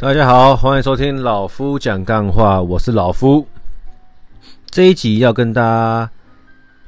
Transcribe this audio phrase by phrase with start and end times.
[0.00, 3.44] 大家好，欢迎收听老夫讲干话，我是老夫。
[4.70, 6.08] 这一集要跟大家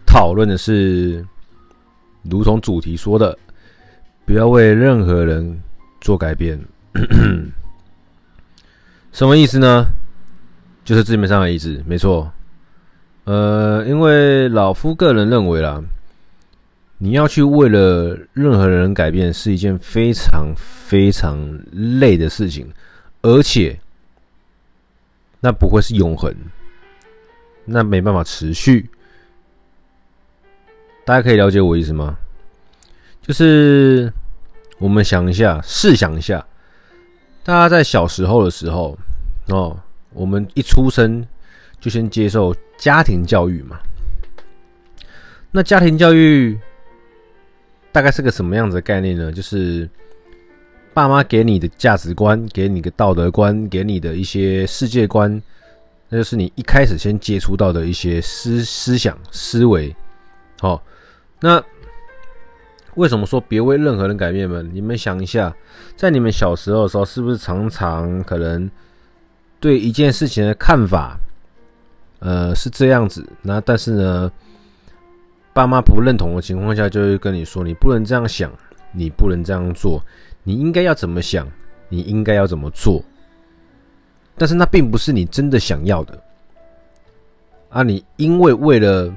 [0.07, 1.27] 讨论的是，
[2.23, 3.37] 如同主题说的，
[4.25, 5.61] 不要为任何人
[6.01, 6.57] 做改变。
[9.11, 9.89] 什么意思呢？
[10.85, 12.31] 就是字面上的意思，没错。
[13.25, 15.83] 呃，因为老夫个人认为啦。
[17.03, 21.37] 你要去为了任何人改变，是一件非常非常
[21.73, 22.71] 累的事情，
[23.23, 23.79] 而且
[25.41, 26.35] 那不会是永恒，
[27.65, 28.89] 那没办法持续。
[31.05, 32.17] 大家可以了解我意思吗？
[33.23, 34.13] 就是
[34.79, 36.47] 我们想一下，试想一下，
[37.45, 38.99] 大家在小时候的时候，
[39.49, 39.79] 哦，
[40.13, 41.27] 我们一出生
[41.81, 43.79] 就先接受家庭教育嘛，
[45.51, 46.59] 那家庭教育。
[47.93, 49.33] 大概是个什么样子的概念呢？
[49.33, 49.91] 就是
[50.93, 55.41] 爸妈给你的价值观，给你的道德观，给你的一些世界观，
[56.09, 59.95] 那就是你一开始先接触到的一些思思想思维。
[60.61, 60.83] 好，
[61.41, 61.63] 那
[62.95, 64.63] 为什么说别为任何人改变呢？
[64.73, 65.55] 你们想一下，
[65.97, 68.71] 在你们小时候的时候，是不是常常可能
[69.59, 71.17] 对一件事情的看法，
[72.19, 73.27] 呃，是这样子？
[73.43, 74.31] 那但是呢？
[75.53, 78.53] 爸妈不认同的情况下，就会跟你说：“你不能这样想，
[78.93, 80.03] 你不能这样做，
[80.43, 81.47] 你应该要怎么想，
[81.89, 83.03] 你应该要怎么做。”
[84.37, 86.19] 但是那并不是你真的想要的
[87.69, 87.83] 啊！
[87.83, 89.15] 你因为为了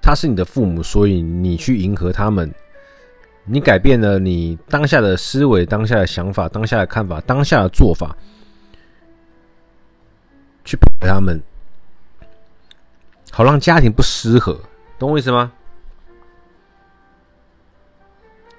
[0.00, 2.50] 他是你的父母，所以你去迎合他们，
[3.44, 8.16] 你改变了你当下的思维、当下的想法、当下的看法、当下的做法，
[10.64, 11.38] 去配合他们，
[13.30, 14.58] 好让家庭不失和。
[14.98, 15.52] 懂我意思吗？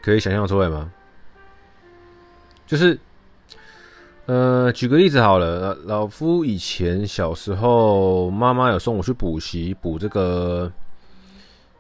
[0.08, 0.90] 可以想象出来吗？
[2.66, 2.98] 就是，
[4.26, 10.72] 呃，举个例子好了，老夫以前小时候，妈妈有送我去补习，补这个，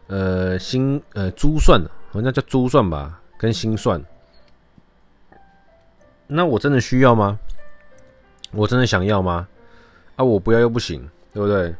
[0.07, 4.03] 呃，心呃珠算，好像叫珠算吧，跟心算。
[6.27, 7.39] 那我真的需要吗？
[8.51, 9.47] 我真的想要吗？
[10.17, 11.73] 啊，我不要又不行，对不对？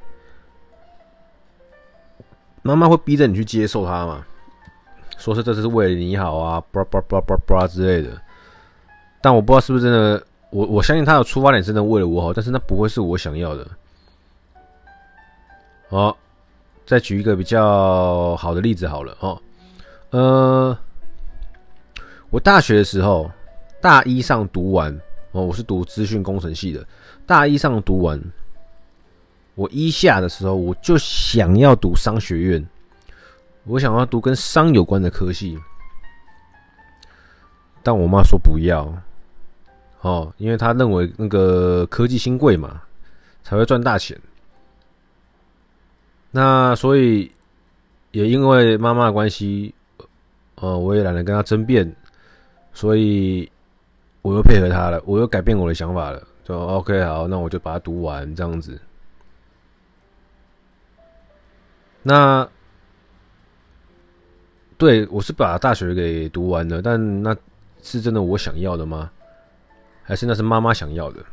[2.61, 4.25] 妈妈会逼着你去接受它吗？
[5.17, 8.15] 说是这是为了你好啊，叭叭叭叭叭之类的。
[9.21, 13.67] 但我不知道是不是真的，我我相信他的出发点真的为了我好，但是那不会是我想要的。
[15.89, 16.15] 好，
[16.85, 19.41] 再举一个比较好的例子好了哦。
[20.11, 20.77] 呃，
[22.29, 23.29] 我大学的时候，
[23.81, 24.93] 大一上读完
[25.31, 26.85] 哦，我是读资讯工程系的，
[27.25, 28.21] 大一上读完。
[29.55, 32.67] 我一下的时候，我就想要读商学院，
[33.67, 35.59] 我想要读跟商有关的科系，
[37.83, 38.91] 但我妈说不要，
[40.01, 42.81] 哦，因为她认为那个科技新贵嘛，
[43.43, 44.17] 才会赚大钱。
[46.31, 47.31] 那所以
[48.11, 49.73] 也因为妈妈的关系，
[50.55, 51.93] 呃，我也懒得跟她争辩，
[52.73, 53.49] 所以
[54.21, 58.79] 我又配合她了，我又改变我的想法了，就 OK，好，那我就把它读完，这样子。
[62.01, 62.47] 那
[64.77, 67.35] 对，我是把大学给读完了，但那
[67.81, 69.09] 是真的我想要的吗？
[70.03, 71.25] 还是那是妈妈想要的？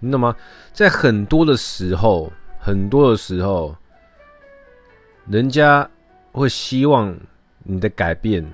[0.00, 0.34] 你懂吗？
[0.72, 3.76] 在很多的时候，很多的时候，
[5.26, 5.88] 人家
[6.32, 7.14] 会希望
[7.64, 8.44] 你的改变，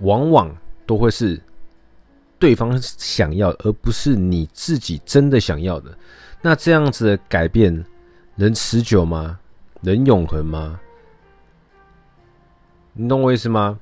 [0.00, 0.54] 往往
[0.84, 1.40] 都会是
[2.38, 5.96] 对方想要，而不是你自己真的想要的。
[6.42, 7.84] 那这样子的改变
[8.34, 9.38] 能持久吗？
[9.80, 10.78] 能永恒吗？
[12.92, 13.78] 你懂我意思吗？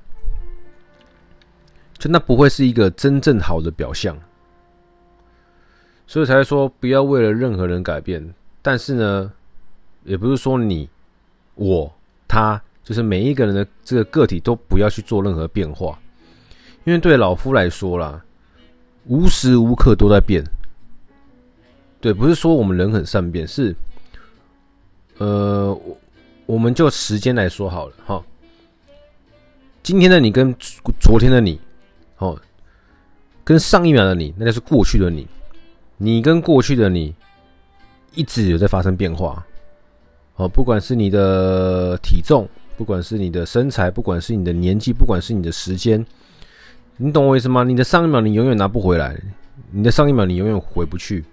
[1.97, 4.17] 就那不会是一个真正好的表象，
[6.07, 8.33] 所以才说不要为了任何人改变。
[8.61, 9.31] 但是呢，
[10.03, 10.89] 也不是说你、
[11.55, 11.93] 我、
[12.27, 15.99] 他，就是每一个人的这个个体都不要去做任何变化，
[16.85, 18.23] 因为对老夫来说啦，
[19.05, 20.43] 无时无刻都在变。
[21.99, 23.75] 对，不是说我们人很善变，是。
[25.17, 25.97] 呃，我
[26.45, 28.23] 我们就时间来说好了哈。
[29.89, 30.55] 今天的你跟
[30.99, 31.59] 昨天的你，
[32.19, 32.39] 哦，
[33.43, 35.27] 跟上一秒的你，那就是过去的你。
[35.97, 37.15] 你跟过去的你
[38.13, 39.43] 一直有在发生变化，
[40.35, 42.47] 哦，不管是你的体重，
[42.77, 46.05] 不管是你的身材，不管是你的年纪，不管是你的时间，
[46.97, 47.63] 你懂我意思吗？
[47.63, 49.19] 你的上一秒你永远拿不回来，
[49.71, 51.25] 你的上一秒你永远回不去。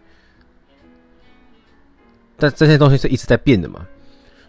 [2.39, 3.87] 但这些东西是一直在变的嘛，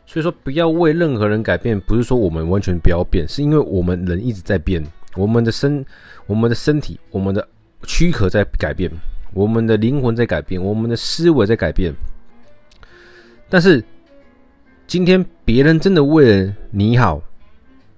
[0.08, 4.82] 所以说不要为任何人改变，不是说我们完全不要变，是因为我们人一直在变，
[5.18, 5.86] 我们的身、
[6.26, 7.46] 我们的身体、我们的
[7.84, 8.90] 躯壳在改变，
[9.34, 11.94] 我们的灵魂在改变，我们的思维在改变。
[13.50, 13.84] 但是
[14.88, 17.22] 今天别人真的为了你好，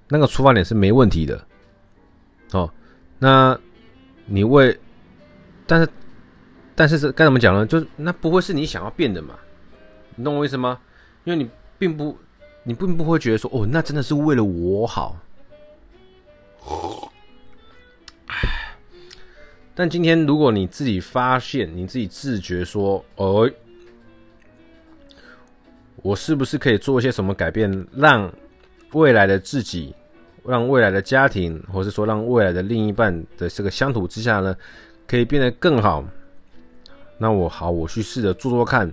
[0.08, 1.40] 那个出发点是没问题的。
[2.54, 2.68] 哦，
[3.20, 3.58] 那
[4.26, 4.76] 你为，
[5.68, 5.88] 但是
[6.74, 7.68] 但是这该怎么讲呢？
[7.68, 9.36] 就是那不会是你想要变的嘛？
[10.16, 10.80] 你懂我意思吗？
[11.26, 11.48] 因为你
[11.80, 12.16] 并不，
[12.64, 15.18] 你并不会觉得说，哦，那真的是为了我好。
[19.74, 23.50] 但今天如果你自己发现，你自己自觉说，哦，
[26.02, 28.30] 我是不是可以做一些什么改变，让
[28.92, 29.96] 未来的自己，
[30.46, 34.54] 让未来的家庭，或是说让未来的另一半的这个相处之下呢，
[35.08, 36.04] 可以变得更好？
[37.18, 38.92] 那我好，我去试着做做看。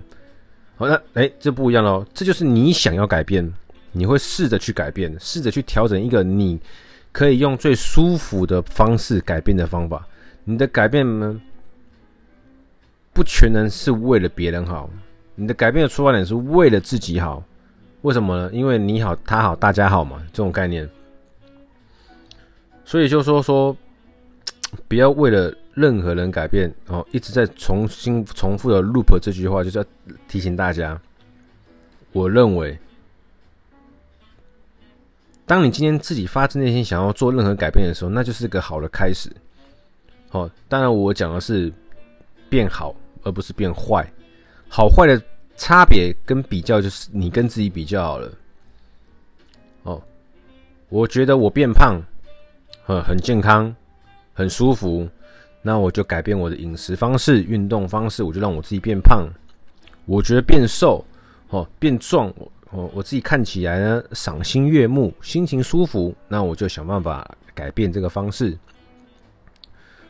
[0.77, 3.51] 好，那哎，这不一样喽，这就是你想要改变，
[3.91, 6.59] 你会试着去改变，试着去调整一个你
[7.11, 10.07] 可以用最舒服的方式改变的方法。
[10.43, 11.41] 你的改变呢，
[13.11, 14.87] 不全然是为了别人好，
[15.33, 17.43] 你的改变的出发点是为了自己好。
[18.03, 18.49] 为什么呢？
[18.53, 20.87] 因为你好，他好，大家好嘛，这种概念。
[22.85, 23.75] 所以就说说，
[24.87, 29.85] 不要为了任何人改变哦，一直在重新重复的 loop 这句话，就是要
[30.27, 30.99] 提醒大家。
[32.13, 32.75] 我认为，
[35.45, 39.31] 当你今天自己发自内心想要做任何改变的时候，那就是个好的开始。
[40.31, 41.71] 哦，当然我讲的是
[42.49, 44.03] 变好，而不是变坏。
[44.67, 45.21] 好坏的
[45.57, 48.31] 差别跟比较，就是你跟自己比较好了。
[49.83, 50.01] 哦，
[50.89, 52.01] 我觉得我变胖，
[52.87, 53.73] 呃，很健康，
[54.33, 55.07] 很舒服，
[55.67, 59.27] 那我就改变我的饮食方式、运动方式，我就让我自己变胖。
[60.05, 61.03] 我觉得变瘦，
[61.49, 62.33] 哦，变壮，
[62.71, 68.57] 我，我自己看起来呢赏心悦目，心情舒服，那我就想办法改变这个方式。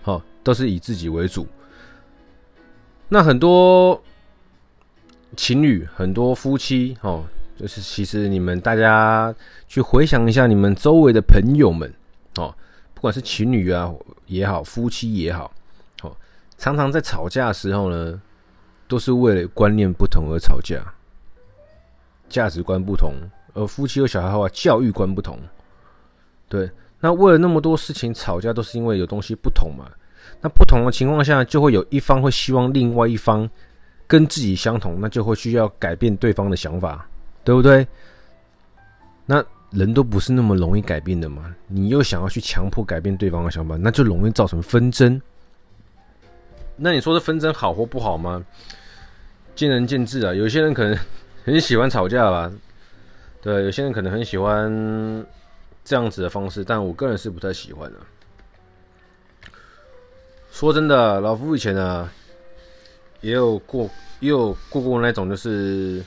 [0.04, 1.48] 好，都是以自己为主。
[3.09, 4.00] 那很多
[5.36, 7.25] 情侣、很多夫妻，哦，
[7.56, 9.33] 就是其实你们大家
[9.68, 11.92] 去回想一下，你们周围的朋友们，
[12.36, 12.54] 哦，
[12.98, 13.94] 不管是情侣啊
[14.26, 15.52] 也好，夫妻也好，
[16.02, 16.12] 哦，
[16.58, 18.20] 常常在吵架的时候呢，
[18.88, 20.84] 都是为了观念不同而吵架，
[22.28, 23.14] 价值观不同，
[23.54, 25.38] 而夫妻有小孩的话，教育观不同，
[26.50, 26.68] 对。
[27.00, 29.86] 那为了那么多事情吵架，都是因为有东西不同嘛？
[30.42, 33.48] 那不同的情况下，就会有一方会希望另外一方
[34.08, 37.08] 跟自己相同，那就会需要改变对方的想法，
[37.44, 37.88] 对不对？
[39.28, 45.22] 那人都不是那么容易改变的嘛，你又想要去强迫改变对方的想法，那就容易造成纷争。
[46.75, 48.46] 那你说这纷争好或不好吗？
[49.56, 50.34] 见仁见智啊。
[50.34, 50.98] 有些人可能
[51.44, 52.52] 很喜欢吵架吧，
[53.42, 55.25] 对，有些人可能很喜欢。
[55.90, 58.00] 这样子的方式，但我个人是不太喜欢的。
[60.52, 62.10] 说真的，老夫以前呢，
[63.22, 66.04] 也有过，也有过过那种就是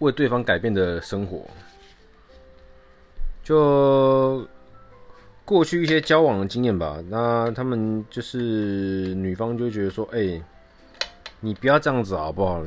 [0.00, 1.48] 为对方改变的生活。
[3.42, 4.46] 就
[5.44, 10.40] 过去一些交往的经验吧，那他们就是女方就觉得说：“哎，
[11.40, 12.62] 你不要这样子好不好？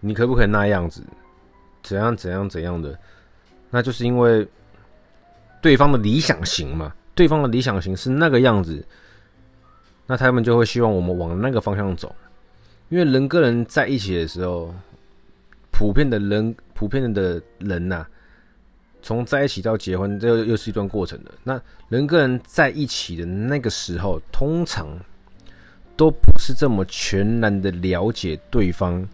[0.00, 1.02] 你可不可以那样子？
[1.82, 2.98] 怎样怎样怎样的？”
[3.70, 4.46] 那就是因为。
[5.62, 8.82] 对方的理想型嘛，对方的理想型是那个样子，
[10.06, 12.16] 那他们就会希望我们往那个方向走，
[12.88, 14.74] 因为人跟人在一起的时候，
[15.70, 18.06] 普遍的人，普遍的人呐、
[19.02, 21.30] 从在一起到结婚，这又又是一段过程的。
[21.42, 24.86] 那人跟人在一起的那个时候，通常
[25.96, 29.06] 都不是这么全然的了解对方，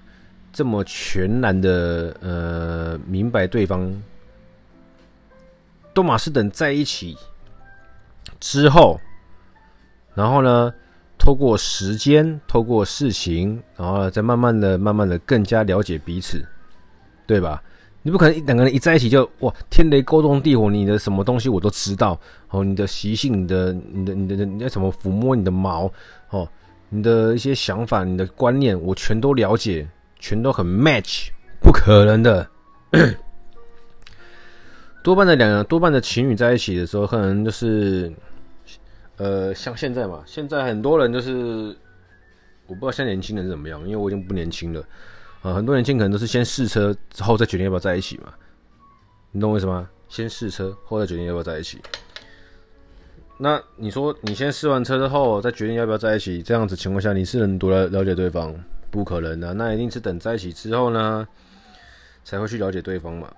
[0.52, 3.93] 这么全然的呃明白对方。
[5.95, 7.16] 多玛是等在一起
[8.38, 9.00] 之后，
[10.14, 10.73] 然后呢，
[11.19, 16.45] 透过时间，透过事情，然后再慢慢的、慢慢的更加了解彼此，
[17.26, 17.62] 对吧？
[18.07, 22.17] 你不可能两个人一在一起就哇，天雷勾动地火，你的什么东西我都知道
[22.51, 25.93] 哦，你的习性、你的、你的、你的、你要怎么抚摸你的毛
[26.31, 26.49] 哦，
[26.89, 29.85] 你的一些想法、你的观念，我全都了解，
[30.21, 32.49] 全都很 match，不可能的。
[35.03, 38.13] 多半的两个多半的情侣在一起的时候，可能就是，
[39.17, 41.77] 呃，像现在嘛，现在很多人就是，
[42.69, 44.81] 我不知道现在年轻人是怎么样，因为我已经不年轻了，
[45.47, 48.35] 啊，很多年轻可能都是先试车之后再决定要不要在一起嘛，
[49.31, 49.88] 你懂我意思吗？
[50.09, 51.81] 先试车后再决定要不要在一起。
[53.38, 58.53] 那你说你先试完车之后再决定要不要在一起，这样子情况下你是能多了了解对方？
[58.91, 61.29] 不可能的，那一定是等在一起之后呢，
[62.25, 63.33] 才会去了解对方嘛。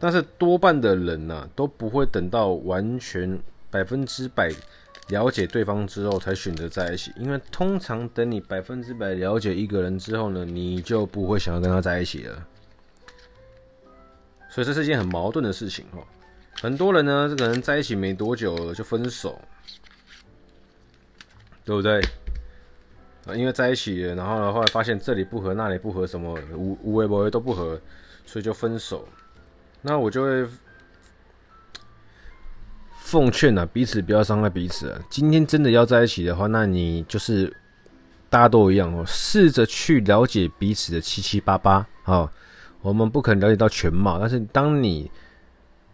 [0.00, 3.38] 但是多半的人呐、啊，都不会等到完全
[3.70, 4.50] 百分之百
[5.08, 12.46] 了解对方之后才选择在一起，因为通常等你百分之百了解一个人之后呢，你就不会想要跟他在一起了。
[14.50, 16.04] 所以这是一件很矛盾的事情哦。
[16.60, 19.40] 很多人呢，这个人在一起没多久就分手，
[21.64, 22.00] 对不对？
[23.26, 27.80] 啊，因为在一起，然后呢，后来发现这里不合，那里不合，什么无无微不为都不合，
[28.26, 29.08] 所以就分手。
[29.80, 30.46] 那我就会。
[33.08, 35.00] 奉劝啊，彼此不要伤害彼此啊。
[35.08, 37.50] 今天真的要在一起的话，那你就是
[38.28, 42.30] 大家都一样哦，试着去了解彼此的七七八八啊。
[42.82, 45.10] 我们不可能了解到全貌，但是当你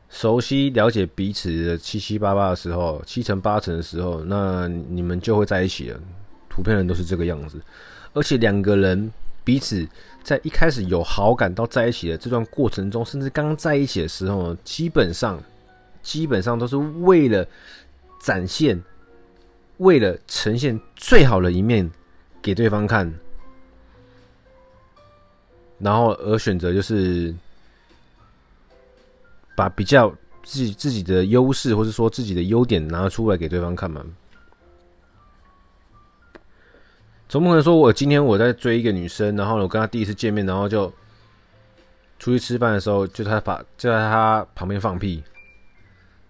[0.09, 6.01] 熟悉了解彼此的七七八八的时候，七成八成的时候，那你们就会在一起了。
[6.49, 7.61] 图片人都是这个样子，
[8.13, 9.09] 而且两个人
[9.45, 9.87] 彼此
[10.25, 15.41] 在一开始有好感到在一起的这段过程中，甚至刚在一起的时候，基本上。
[16.05, 17.45] 基本上都是为了
[18.21, 18.81] 展现，
[19.79, 21.91] 为了呈现最好的一面
[22.41, 23.13] 给对方看，
[25.79, 27.35] 然后而选择就是
[29.57, 30.09] 把比较
[30.43, 34.05] 自己自己的优势，或者说自己的优点拿出来给对方看嘛。
[37.29, 40.93] 总不可能说我今天我在追一个女生，然后我跟她第一次见面，然后就
[42.19, 45.25] 出去吃饭的时候，就她把就在她旁边放屁。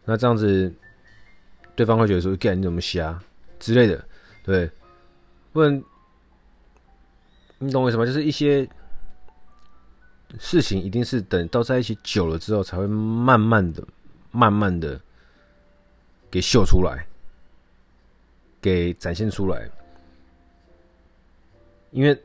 [0.04, 0.72] 那这样子，
[1.74, 3.18] 对方会觉得说：“干你怎么瞎
[3.58, 4.04] 之类的，
[4.42, 4.70] 对，
[5.52, 5.82] 不然
[7.58, 8.04] 你懂我意思吗？
[8.04, 8.68] 就是一些
[10.38, 13.82] 事情，一定是等到在一起久了之后，才会慢慢的、
[14.30, 15.00] 慢慢的
[16.30, 17.06] 给秀出来，
[18.60, 19.70] 给展现出来，
[21.90, 22.16] 因为。”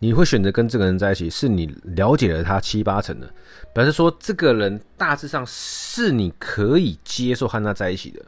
[0.00, 3.28] 你会选择跟这个人在一起，是你了解了他七八成的，
[3.74, 8.22] 表示说这个人大致上是你可以接受和他在一起的。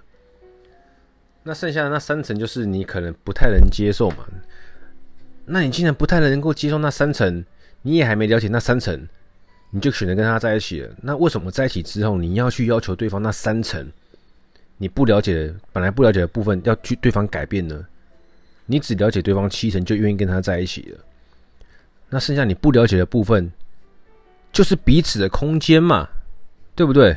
[1.42, 4.26] 那剩下的那三成，就是你可能不太能接受嘛。
[5.46, 7.44] 那你既然不太能够接受那三成，
[7.82, 9.08] 你也还没了解那三成，
[9.70, 10.94] 你就选择跟他在一起了。
[11.00, 13.90] 那为什么在一起之后，你要去要求对方那三成
[14.76, 17.86] 你不了解、本来不了解的部分，要去对方改变呢？
[18.66, 20.98] 你只了解对方七成，就愿意跟他在一起了。
[22.10, 23.50] 那剩下你不了解的部分，
[24.52, 26.08] 就是彼此的空间嘛，
[26.74, 27.16] 对不对？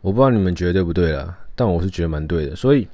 [0.00, 2.56] 我不知道你们觉得对不对啦，但我是觉得蛮对的。
[2.56, 2.86] 所以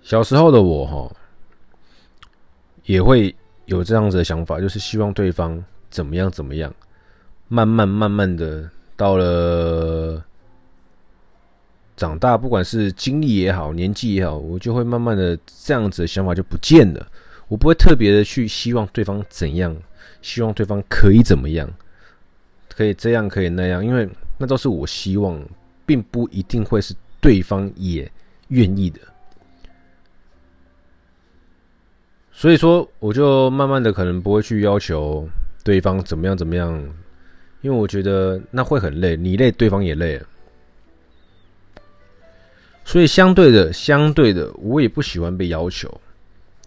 [0.00, 1.16] 小时候的我哈，
[2.84, 3.34] 也会
[3.66, 6.72] 有这样子的想法，就是希望对方怎么样怎么样，
[7.48, 10.24] 慢慢慢慢的到了。
[11.98, 17.06] 长大，不管是经历也好，年纪也好，我就会慢慢的这样子的想法就不见了。
[17.48, 19.76] 我不会特别的去希望对方怎样，
[20.22, 21.68] 希望对方可以怎么样，
[22.68, 25.42] 可以这样，可以那样，因为那都是我希望，
[25.84, 28.10] 并不一定会是对方也
[28.48, 29.00] 愿意的。
[32.30, 35.28] 所以说，我就慢慢的可能不会去要求
[35.64, 36.72] 对方怎么样怎么样，
[37.62, 40.26] 因为我觉得那会很累，你累，对方也累了。
[42.88, 46.00] 所以相对的，相对的，我也不喜欢被要求。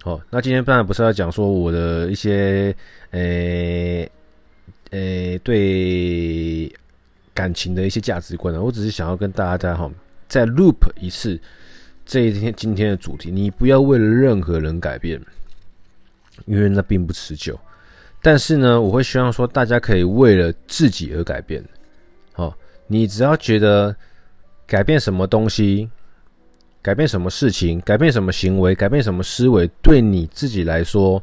[0.04, 2.76] 好，那今天当然不是要讲说我的一些，
[3.10, 4.12] 诶、欸、
[4.92, 6.72] 诶、对
[7.34, 9.90] 感情的一些价值观啊，我只是想要跟大家哈，
[10.28, 11.40] 再 loop 一次
[12.06, 15.20] 这一天今天的主题，你不要为了任何人改变，
[16.46, 17.60] 因为那并不持久。
[18.22, 21.66] 但是呢，我会希望说大家可以为了自己而改变。
[22.34, 23.96] 好，你只要觉得
[24.68, 25.90] 改变什么东西。
[26.82, 31.22] 改变什么事情，改变什么行为，改变什么思维，对你自己来说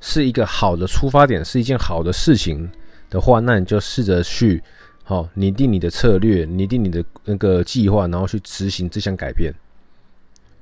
[0.00, 2.70] 是一个好的出发点，是一件好的事情
[3.10, 4.62] 的话，那你就试着去
[5.02, 9.52] 好拟定你的策略，拟定你的那个计划，然后去执行这项改变。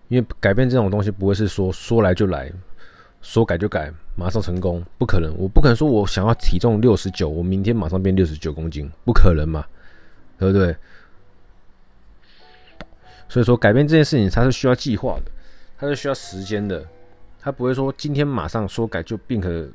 [0.08, 2.50] 因为改变这种东西不会是说说来就来，
[3.20, 5.34] 说改就改，马上成功，不可能。
[5.38, 9.64] 我不可能说我想要体重六十九，我明天马上变六十九公斤，不可能嘛，
[10.38, 10.74] 对不对？
[13.32, 15.32] 所以说，改变这件事情它是需要计划的，
[15.78, 16.86] 它是需要时间的，
[17.40, 19.66] 它不会说今天马上说改就便可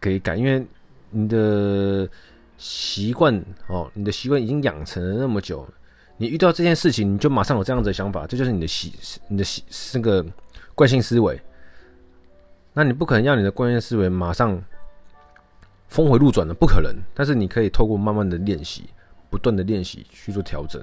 [0.00, 0.66] 可以改，因为
[1.10, 2.08] 你的
[2.56, 5.68] 习惯哦，你的习惯已经养成了那么久，
[6.16, 8.94] 你遇到这件事情你就马上有这样子的想法，这就是你的习
[9.28, 10.24] 你的习那个
[10.74, 11.38] 惯性思维。
[12.72, 14.58] 那你不可能让你的惯性思维马上
[15.88, 16.90] 峰回路转的，不可能。
[17.12, 18.84] 但是你可以透过慢慢的练习，
[19.28, 20.82] 不断的练习去做调整。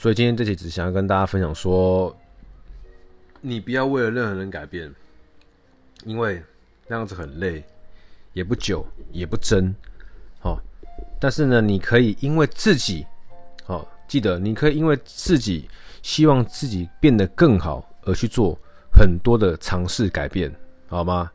[0.00, 2.16] 所以今天这期只想要跟大家分享说，
[3.40, 4.94] 你不要为了任何人改变，
[6.04, 6.40] 因为
[6.86, 7.64] 那样子很累，
[8.32, 9.74] 也不久，也不真。
[10.38, 10.62] 好，
[11.18, 13.04] 但是呢，你可以因为自己，
[13.64, 15.68] 好，记得你可以因为自己
[16.00, 18.56] 希望自己变得更好而去做
[18.92, 20.54] 很多的尝试改变，
[20.86, 21.28] 好吗？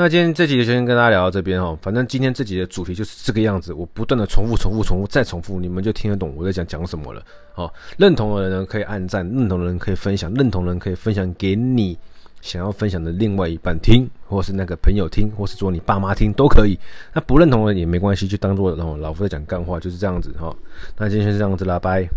[0.00, 7.20] 那今天这集就先跟大家聊到这边哦，反正今天这集的主题就是这个样子，我不断的重复、重复、重复再重复，你们就听得懂我在讲讲什么了。
[7.52, 11.98] 好，认同的人呢可以按赞，认同的人可以分享，认同的人可以分享给你
[12.40, 16.78] 想要分享的另外一半听，或是那个朋友听，或是说你爸妈听都可以。
[17.12, 20.54] 那不认同的也没关系，就当做老夫在讲干话，就是这样子哈。
[20.96, 22.08] 那今天先这样子啦，拜。